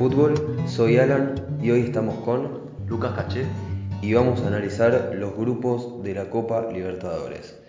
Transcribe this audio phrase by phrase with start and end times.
[0.00, 0.32] Fútbol,
[0.66, 3.44] soy Alan y hoy estamos con Lucas Caché.
[4.00, 7.60] y vamos a analizar los grupos de la Copa Libertadores.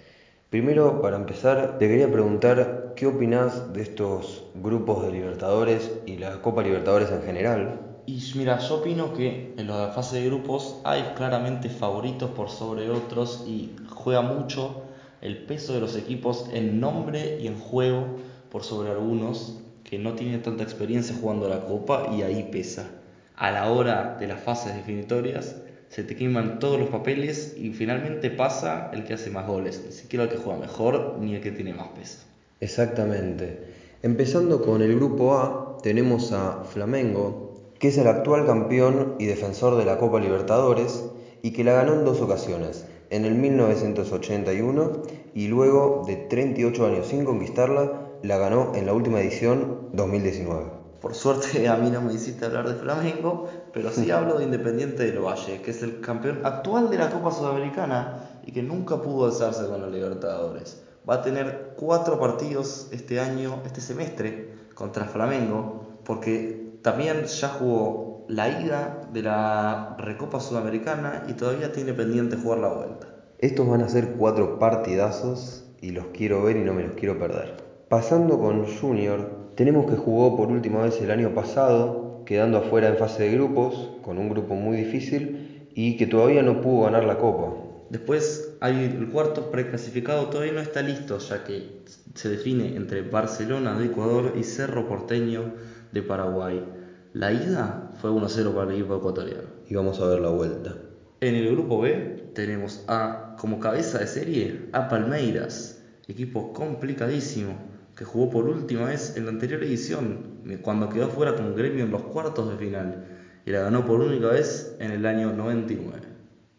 [0.50, 6.42] Primero, para empezar, te quería preguntar qué opinas de estos grupos de Libertadores y la
[6.42, 7.82] Copa Libertadores en general.
[8.06, 12.90] Y mira, yo opino que en la fase de grupos hay claramente favoritos por sobre
[12.90, 14.84] otros y juega mucho
[15.20, 18.06] el peso de los equipos en nombre y en juego
[18.50, 19.61] por sobre algunos
[19.92, 22.90] que no tienen tanta experiencia jugando la Copa y ahí pesa.
[23.36, 25.58] A la hora de las fases definitorias
[25.90, 29.92] se te queman todos los papeles y finalmente pasa el que hace más goles, ni
[29.92, 32.20] siquiera el que juega mejor ni el que tiene más peso.
[32.62, 33.66] Exactamente.
[34.02, 39.76] Empezando con el grupo A, tenemos a Flamengo, que es el actual campeón y defensor
[39.76, 41.04] de la Copa Libertadores
[41.42, 45.02] y que la ganó en dos ocasiones, en el 1981
[45.36, 50.66] y luego de 38 años sin conquistarla, la ganó en la última edición 2019.
[51.02, 55.04] Por suerte a mí no me hiciste hablar de Flamengo, pero sí hablo de Independiente
[55.04, 59.26] del Valle, que es el campeón actual de la Copa Sudamericana y que nunca pudo
[59.26, 60.84] alzarse con los Libertadores.
[61.10, 68.26] Va a tener cuatro partidos este año, este semestre, contra Flamengo, porque también ya jugó
[68.28, 73.08] la ida de la Recopa Sudamericana y todavía tiene pendiente jugar la vuelta.
[73.40, 77.18] Estos van a ser cuatro partidazos y los quiero ver y no me los quiero
[77.18, 77.61] perder.
[77.92, 82.96] Pasando con Junior, tenemos que jugó por última vez el año pasado, quedando afuera en
[82.96, 87.18] fase de grupos, con un grupo muy difícil y que todavía no pudo ganar la
[87.18, 87.54] copa.
[87.90, 91.82] Después hay el cuarto preclasificado, todavía no está listo, ya que
[92.16, 95.56] se define entre Barcelona de Ecuador y Cerro Porteño
[95.92, 96.64] de Paraguay.
[97.12, 99.50] La ida fue 1-0 para el equipo ecuatoriano.
[99.68, 100.78] Y vamos a ver la vuelta.
[101.20, 108.06] En el grupo B tenemos a, como cabeza de serie, a Palmeiras, equipo complicadísimo, que
[108.06, 112.04] jugó por última vez en la anterior edición, cuando quedó fuera con Gremio en los
[112.04, 113.06] cuartos de final,
[113.46, 116.12] y la ganó por única vez en el año 99.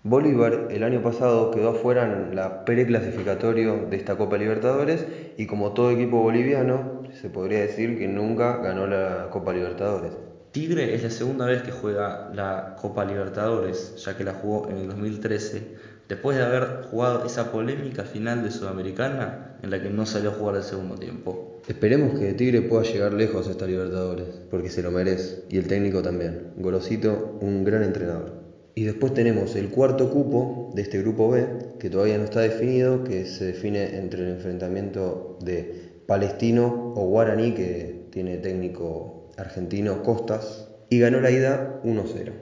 [0.05, 5.07] Bolívar el año pasado quedó afuera en la preclasificatorio de esta Copa Libertadores
[5.37, 10.13] y como todo equipo boliviano se podría decir que nunca ganó la Copa Libertadores.
[10.51, 14.79] Tigre es la segunda vez que juega la Copa Libertadores, ya que la jugó en
[14.79, 15.77] el 2013,
[16.09, 20.35] después de haber jugado esa polémica final de Sudamericana en la que no salió a
[20.35, 21.61] jugar el segundo tiempo.
[21.69, 25.69] Esperemos que Tigre pueda llegar lejos a esta Libertadores, porque se lo merece, y el
[25.69, 26.49] técnico también.
[26.57, 28.43] Gorosito, un gran entrenador.
[28.75, 31.47] Y después tenemos el cuarto cupo de este grupo B,
[31.79, 37.53] que todavía no está definido, que se define entre el enfrentamiento de Palestino o Guaraní,
[37.53, 42.33] que tiene técnico argentino Costas, y ganó la ida 1-0.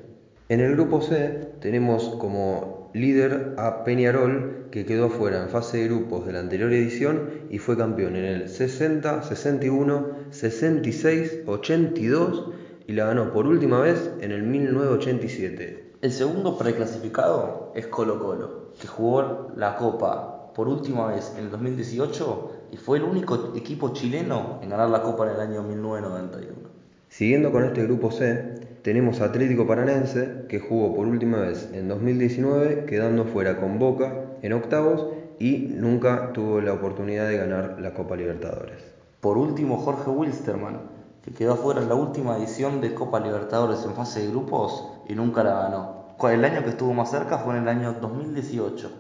[0.49, 5.89] En el grupo C tenemos como líder a Peñarol, que quedó afuera en fase de
[5.89, 12.53] grupos de la anterior edición y fue campeón en el 60, 61, 66, 82
[12.87, 15.91] y la ganó por última vez en el 1987.
[16.03, 21.51] El segundo preclasificado es Colo Colo, que jugó la Copa por última vez en el
[21.51, 26.71] 2018 y fue el único equipo chileno en ganar la Copa en el año 1991.
[27.09, 31.89] Siguiendo con este grupo C, tenemos a Atlético Paranense, que jugó por última vez en
[31.89, 35.07] 2019, quedando fuera con Boca en octavos
[35.39, 38.83] y nunca tuvo la oportunidad de ganar la Copa Libertadores.
[39.21, 40.81] Por último, Jorge Wilstermann,
[41.23, 45.15] que quedó afuera en la última edición de Copa Libertadores en fase de grupos y
[45.15, 46.01] nunca la ganó.
[46.29, 48.91] El año que estuvo más cerca fue en el año 2018,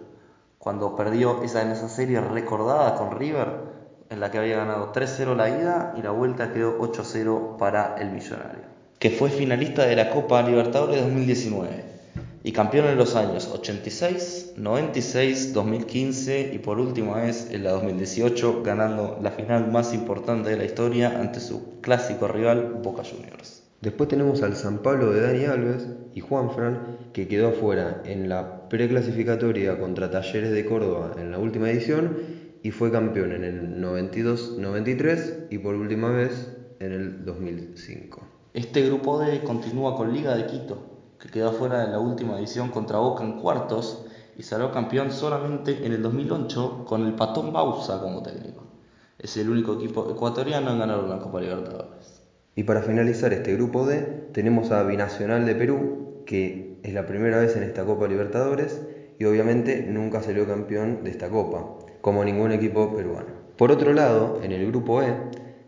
[0.58, 3.48] cuando perdió esa, en esa serie recordada con River,
[4.08, 8.10] en la que había ganado 3-0 la ida y la vuelta quedó 8-0 para el
[8.10, 8.62] Millonario,
[9.00, 11.84] que fue finalista de la Copa Libertadores 2019
[12.44, 18.62] y campeón en los años 86, 96, 2015 y por última vez en la 2018
[18.62, 23.62] ganando la final más importante de la historia ante su clásico rival Boca Juniors.
[23.80, 28.28] Después tenemos al San Pablo de Dani Alves y Juan Fran, que quedó afuera en
[28.28, 32.18] la preclasificatoria contra Talleres de Córdoba en la última edición
[32.62, 38.39] y fue campeón en el 92-93 y por última vez en el 2005.
[38.52, 40.78] Este grupo D continúa con Liga de Quito,
[41.20, 44.04] que quedó fuera de la última edición contra Boca en cuartos
[44.36, 48.64] y salió campeón solamente en el 2008 con el Patón Bausa como técnico.
[49.20, 52.22] Es el único equipo ecuatoriano en ganar una Copa Libertadores.
[52.56, 57.38] Y para finalizar este grupo D, tenemos a Binacional de Perú, que es la primera
[57.38, 58.80] vez en esta Copa Libertadores
[59.20, 63.28] y obviamente nunca salió campeón de esta Copa, como ningún equipo peruano.
[63.56, 65.14] Por otro lado, en el grupo E,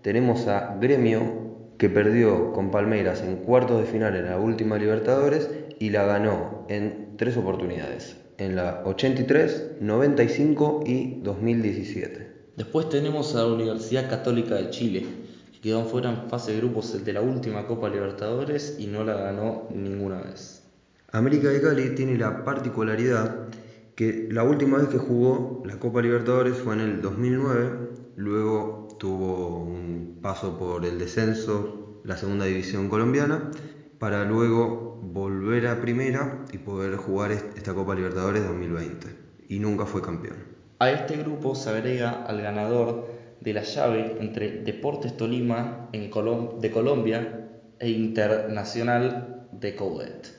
[0.02, 1.41] tenemos a Gremio,
[1.82, 5.50] que perdió con Palmeiras en cuartos de final en la última Libertadores
[5.80, 12.52] y la ganó en tres oportunidades, en la 83, 95 y 2017.
[12.56, 15.06] Después tenemos a la Universidad Católica de Chile,
[15.52, 19.14] que quedó fuera en fase de grupos de la última Copa Libertadores y no la
[19.14, 20.62] ganó ninguna vez.
[21.10, 23.48] América de Cali tiene la particularidad
[23.96, 27.70] que la última vez que jugó la Copa Libertadores fue en el 2009,
[28.14, 33.50] luego tuvo un paso por el descenso, la segunda división colombiana,
[33.98, 39.08] para luego volver a primera y poder jugar esta Copa Libertadores 2020.
[39.48, 40.36] Y nunca fue campeón.
[40.78, 43.08] A este grupo se agrega al ganador
[43.40, 47.48] de la llave entre Deportes Tolima de Colombia
[47.80, 50.32] e Internacional de Coudet.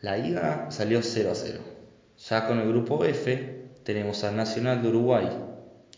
[0.00, 1.60] La ida salió 0 a 0.
[2.28, 5.28] Ya con el grupo F tenemos al Nacional de Uruguay,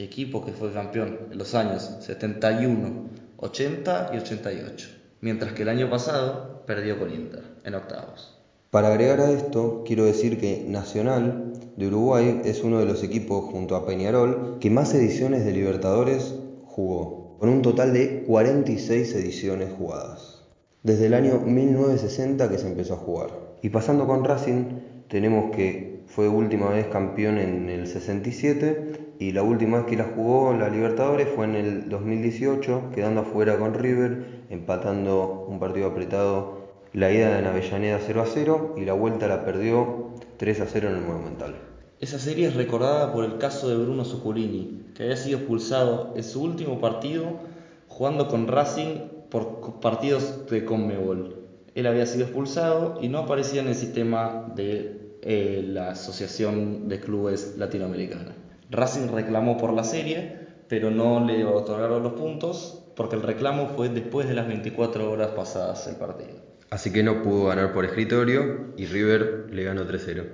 [0.04, 4.88] equipo que fue campeón en los años 71, 80 y 88,
[5.20, 8.38] mientras que el año pasado perdió con Inter en octavos.
[8.70, 13.50] Para agregar a esto, quiero decir que Nacional de Uruguay es uno de los equipos
[13.50, 19.72] junto a Peñarol que más ediciones de Libertadores jugó, con un total de 46 ediciones
[19.76, 20.44] jugadas.
[20.82, 23.30] Desde el año 1960 que se empezó a jugar.
[23.60, 24.64] Y pasando con Racing,
[25.08, 30.10] tenemos que fue última vez campeón en el 67 y la última vez que la
[30.16, 36.60] jugó la Libertadores fue en el 2018, quedando afuera con River, empatando un partido apretado
[36.94, 40.88] la ida en Avellaneda 0 a 0 y la vuelta la perdió 3 a 0
[40.88, 41.54] en el Monumental.
[42.00, 46.24] Esa serie es recordada por el caso de Bruno Zuculini, que había sido expulsado en
[46.24, 47.40] su último partido
[47.88, 51.36] jugando con Racing por partidos de Conmebol.
[51.74, 57.00] Él había sido expulsado y no aparecía en el sistema de eh, la Asociación de
[57.00, 58.34] Clubes Latinoamericana.
[58.70, 63.88] Racing reclamó por la serie, pero no le otorgaron los puntos porque el reclamo fue
[63.88, 66.38] después de las 24 horas pasadas el partido.
[66.70, 70.24] Así que no pudo ganar por escritorio y River le ganó 3-0.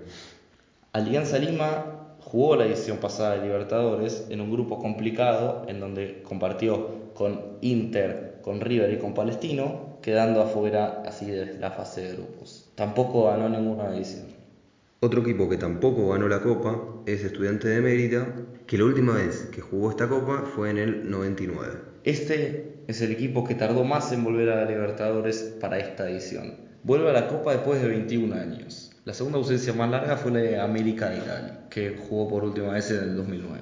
[0.93, 7.15] Alianza Lima jugó la edición pasada de Libertadores en un grupo complicado en donde compartió
[7.15, 12.71] con Inter, con River y con Palestino, quedando afuera así de la fase de grupos.
[12.75, 14.36] Tampoco ganó ninguna edición.
[15.01, 18.35] Otro equipo que tampoco ganó la Copa es Estudiante de Mérida,
[18.67, 21.75] que la última vez que jugó esta Copa fue en el 99.
[22.05, 26.55] Este es el equipo que tardó más en volver a la Libertadores para esta edición.
[26.83, 28.91] Vuelve a la Copa después de 21 años.
[29.05, 32.73] La segunda ausencia más larga fue la de América de Cali, que jugó por última
[32.73, 33.61] vez en el 2009.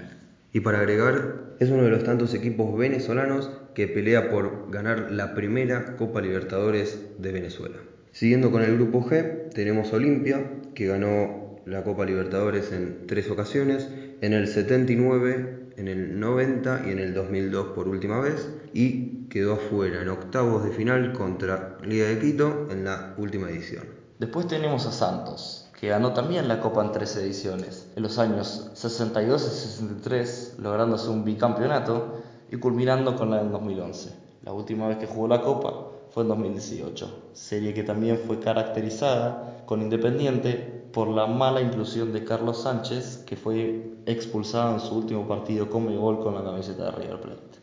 [0.53, 5.35] Y para agregar, es uno de los tantos equipos venezolanos que pelea por ganar la
[5.35, 7.79] primera Copa Libertadores de Venezuela.
[8.13, 13.88] Siguiendo con el grupo G, tenemos Olimpia, que ganó la Copa Libertadores en tres ocasiones,
[14.21, 19.55] en el 79, en el 90 y en el 2002 por última vez, y quedó
[19.55, 23.85] afuera en octavos de final contra Liga de Quito en la última edición.
[24.19, 28.70] Después tenemos a Santos, que ganó también la Copa en tres ediciones, en los años
[28.75, 34.11] 62 y 63, lográndose un bicampeonato y culminando con la del 2011.
[34.43, 39.54] La última vez que jugó la Copa fue en 2018, serie que también fue caracterizada
[39.67, 45.27] con Independiente por la mala inclusión de Carlos Sánchez, que fue expulsado en su último
[45.27, 47.59] partido con gol con la camiseta de River Plate.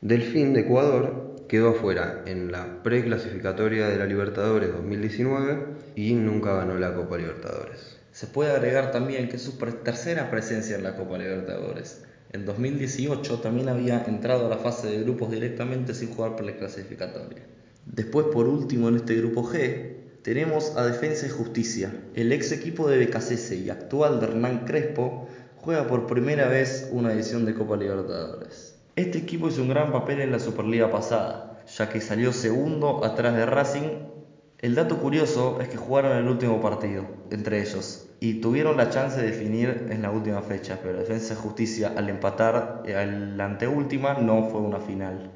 [0.00, 5.66] Delfín de Ecuador quedó afuera en la preclasificatoria de la Libertadores 2019
[5.96, 7.98] y nunca ganó la Copa Libertadores.
[8.12, 12.04] Se puede agregar también que es su tercera presencia en la Copa Libertadores.
[12.32, 17.42] En 2018 también había entrado a la fase de grupos directamente sin jugar preclasificatoria.
[17.84, 21.92] Después, por último, en este grupo G, tenemos a Defensa y Justicia.
[22.14, 27.12] El ex equipo de Becasese y actual de Hernán Crespo juega por primera vez una
[27.12, 28.78] edición de Copa Libertadores.
[28.96, 33.34] Este equipo hizo un gran papel en la Superliga pasada, ya que salió segundo atrás
[33.34, 33.88] de Racing.
[34.58, 39.18] El dato curioso es que jugaron el último partido entre ellos y tuvieron la chance
[39.18, 44.14] de definir en la última fecha, pero Defensa y Justicia al empatar en la anteúltima
[44.14, 45.30] no fue una final.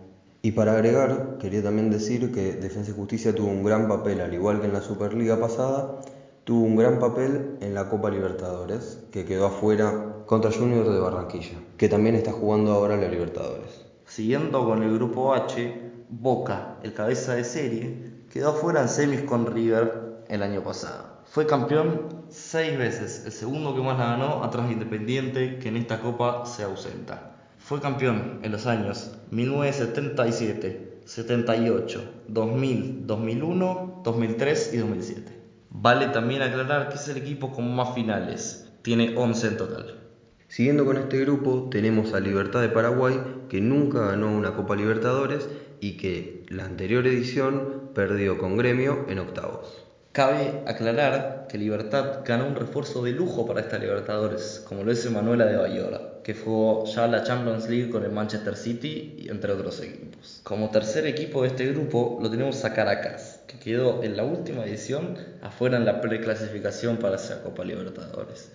[0.44, 4.34] Y para agregar, quería también decir que Defensa y Justicia tuvo un gran papel, al
[4.34, 6.02] igual que en la Superliga pasada,
[6.44, 11.56] tuvo un gran papel en la Copa Libertadores, que quedó afuera contra Junior de Barranquilla,
[11.78, 13.86] que también está jugando ahora la Libertadores.
[14.04, 19.46] Siguiendo con el grupo H, Boca, el cabeza de serie, quedó afuera en semis con
[19.46, 21.20] River el año pasado.
[21.24, 25.78] Fue campeón seis veces, el segundo que más la ganó atrás de Independiente, que en
[25.78, 27.30] esta copa se ausenta.
[27.64, 35.32] Fue campeón en los años 1977, 78, 2000, 2001, 2003 y 2007.
[35.70, 39.98] Vale también aclarar que es el equipo con más finales, tiene 11 en total.
[40.46, 43.18] Siguiendo con este grupo tenemos a Libertad de Paraguay
[43.48, 45.48] que nunca ganó una Copa Libertadores
[45.80, 49.83] y que la anterior edición perdió con Gremio en octavos.
[50.14, 55.04] Cabe aclarar que Libertad ganó un refuerzo de lujo para esta Libertadores, como lo es
[55.04, 56.20] Emanuela de Bayora.
[56.22, 60.40] que jugó ya la Champions League con el Manchester City entre otros equipos.
[60.44, 64.64] Como tercer equipo de este grupo lo tenemos a Caracas, que quedó en la última
[64.64, 68.52] edición afuera en la preclasificación para esa Copa Libertadores.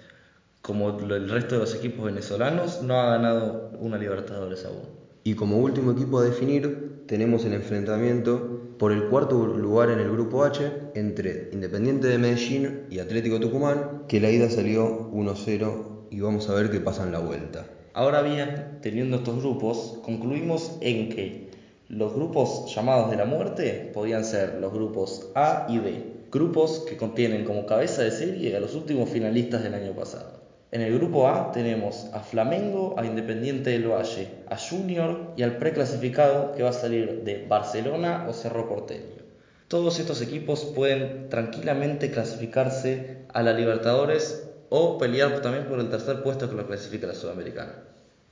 [0.62, 4.84] Como el resto de los equipos venezolanos, no ha ganado una Libertadores aún.
[5.25, 10.09] Y como último equipo a definir, tenemos el enfrentamiento por el cuarto lugar en el
[10.09, 16.21] grupo H entre Independiente de Medellín y Atlético Tucumán, que la ida salió 1-0 y
[16.21, 17.67] vamos a ver qué pasa en la vuelta.
[17.93, 21.50] Ahora bien, teniendo estos grupos, concluimos en que
[21.89, 26.95] los grupos llamados de la muerte podían ser los grupos A y B, grupos que
[26.95, 30.38] contienen como cabeza de serie a los últimos finalistas del año pasado.
[30.72, 35.58] En el grupo A tenemos a Flamengo, a Independiente del Valle, a Junior y al
[35.58, 39.24] preclasificado que va a salir de Barcelona o Cerro Porteño.
[39.68, 46.22] Todos estos equipos pueden tranquilamente clasificarse a la Libertadores o pelear también por el tercer
[46.22, 47.74] puesto que lo clasifica la Sudamericana.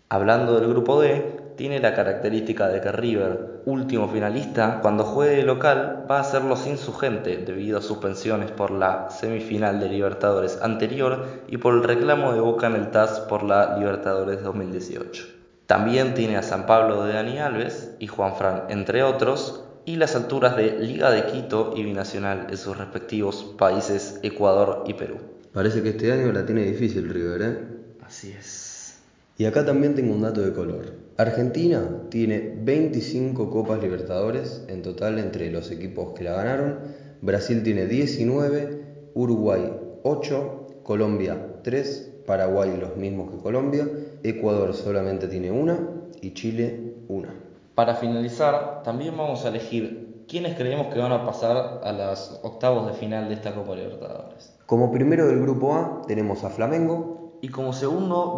[0.10, 6.05] Hablando del grupo D, tiene la característica de que River, último finalista, cuando juegue local
[6.09, 11.25] va a hacerlo sin su gente debido a suspensiones por la semifinal de Libertadores anterior
[11.47, 15.25] y por el reclamo de Boca en el TAS por la Libertadores 2018.
[15.65, 20.15] También tiene a San Pablo de Dani Alves y Juan Fran, entre otros, y las
[20.15, 25.17] alturas de Liga de Quito y Binacional en sus respectivos países Ecuador y Perú.
[25.53, 27.57] Parece que este año la tiene difícil River, ¿eh?
[28.05, 28.99] Así es.
[29.37, 31.06] Y acá también tengo un dato de color.
[31.17, 36.77] Argentina tiene 25 Copas Libertadores en total entre los equipos que la ganaron.
[37.21, 43.89] Brasil tiene 19, Uruguay 8, Colombia 3, Paraguay los mismos que Colombia,
[44.21, 45.79] Ecuador solamente tiene una
[46.21, 47.33] y Chile una.
[47.74, 52.86] Para finalizar, también vamos a elegir quiénes creemos que van a pasar a las octavos
[52.86, 54.55] de final de esta Copa Libertadores.
[54.67, 57.39] Como primero del grupo A tenemos a Flamengo.
[57.41, 58.38] Y como segundo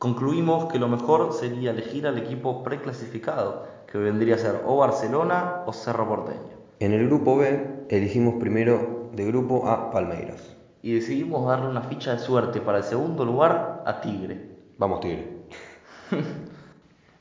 [0.00, 5.62] concluimos que lo mejor sería elegir al equipo preclasificado, que vendría a ser o Barcelona
[5.66, 6.56] o Cerro Porteño.
[6.80, 10.56] En el grupo B elegimos primero de grupo a Palmeiras.
[10.82, 14.56] Y decidimos darle una ficha de suerte para el segundo lugar a Tigre.
[14.78, 15.28] Vamos Tigre.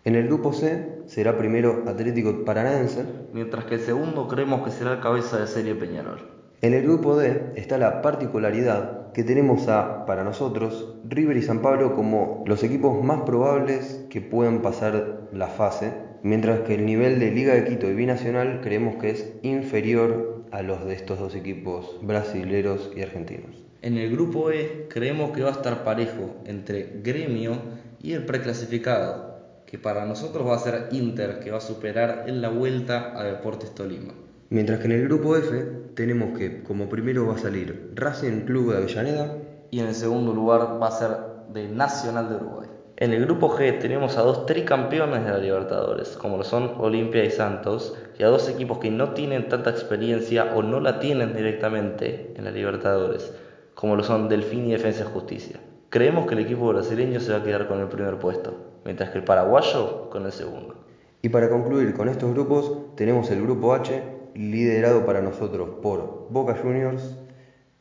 [0.05, 3.03] en el grupo C será primero Atlético Paranaense.
[3.33, 6.21] Mientras que el segundo creemos que será el cabeza de serie Peñarol.
[6.61, 11.61] En el grupo D está la particularidad que tenemos a, para nosotros, River y San
[11.61, 17.19] Pablo como los equipos más probables que puedan pasar la fase, mientras que el nivel
[17.19, 21.35] de Liga de Quito y Binacional creemos que es inferior a los de estos dos
[21.35, 23.63] equipos brasileros y argentinos.
[23.81, 27.53] En el grupo E creemos que va a estar parejo entre Gremio
[28.01, 32.41] y el preclasificado, que para nosotros va a ser Inter, que va a superar en
[32.41, 34.13] la vuelta a Deportes Tolima.
[34.49, 38.71] Mientras que en el grupo F tenemos que como primero va a salir Racing Club
[38.71, 39.37] de Avellaneda
[39.71, 41.09] y en el segundo lugar va a ser
[41.53, 42.69] de Nacional de Uruguay.
[42.97, 47.23] En el grupo G tenemos a dos tricampeones de la Libertadores, como lo son Olimpia
[47.23, 51.33] y Santos, y a dos equipos que no tienen tanta experiencia o no la tienen
[51.33, 53.33] directamente en la Libertadores,
[53.73, 55.61] como lo son Delfín y Defensa y Justicia.
[55.89, 58.53] Creemos que el equipo brasileño se va a quedar con el primer puesto,
[58.83, 60.75] mientras que el paraguayo con el segundo.
[61.21, 66.55] Y para concluir con estos grupos, tenemos el grupo H, liderado para nosotros por Boca
[66.55, 67.17] Juniors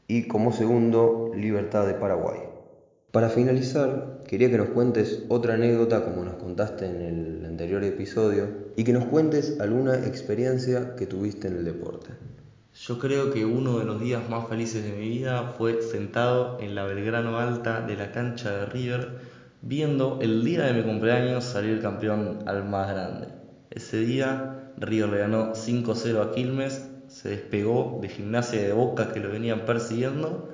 [0.08, 2.40] y como segundo Libertad de Paraguay.
[3.12, 8.48] Para finalizar, quería que nos cuentes otra anécdota como nos contaste en el anterior episodio
[8.74, 12.08] y que nos cuentes alguna experiencia que tuviste en el deporte.
[12.74, 16.74] Yo creo que uno de los días más felices de mi vida fue sentado en
[16.74, 19.20] la Belgrano Alta de la cancha de River
[19.62, 23.28] viendo el día de mi cumpleaños salir campeón al más grande.
[23.70, 29.20] Ese día River le ganó 5-0 a Quilmes, se despegó de Gimnasia de Boca que
[29.20, 30.48] lo venían persiguiendo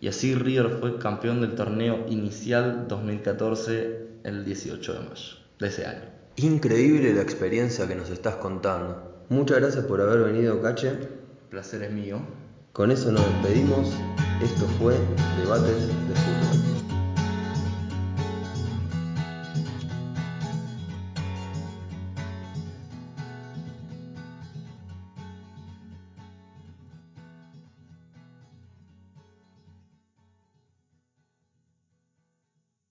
[0.00, 5.86] y así River fue campeón del torneo inicial 2014 el 18 de mayo de ese
[5.86, 6.04] año.
[6.36, 9.24] Increíble la experiencia que nos estás contando.
[9.28, 10.92] Muchas gracias por haber venido, Cache.
[11.48, 12.18] placer es mío.
[12.72, 13.88] Con eso nos despedimos.
[14.42, 14.94] Esto fue
[15.38, 16.23] Debates de.